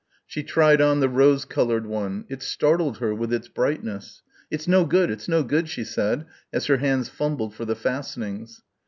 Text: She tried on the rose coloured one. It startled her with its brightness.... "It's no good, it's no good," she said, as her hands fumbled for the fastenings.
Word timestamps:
She 0.25 0.41
tried 0.41 0.81
on 0.81 0.99
the 0.99 1.07
rose 1.07 1.45
coloured 1.45 1.85
one. 1.85 2.25
It 2.27 2.41
startled 2.41 2.97
her 2.97 3.13
with 3.13 3.31
its 3.31 3.47
brightness.... 3.47 4.23
"It's 4.49 4.67
no 4.67 4.83
good, 4.83 5.11
it's 5.11 5.27
no 5.27 5.43
good," 5.43 5.69
she 5.69 5.83
said, 5.83 6.25
as 6.51 6.65
her 6.65 6.77
hands 6.77 7.07
fumbled 7.07 7.53
for 7.53 7.65
the 7.65 7.75
fastenings. 7.75 8.63